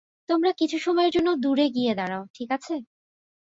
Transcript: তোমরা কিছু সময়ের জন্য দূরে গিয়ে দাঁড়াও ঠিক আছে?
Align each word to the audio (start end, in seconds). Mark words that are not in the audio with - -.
তোমরা 0.29 0.51
কিছু 0.53 0.77
সময়ের 0.79 1.11
জন্য 1.11 1.29
দূরে 1.43 1.67
গিয়ে 1.69 1.93
দাঁড়াও 1.95 2.23
ঠিক 2.33 2.49
আছে? 2.51 2.75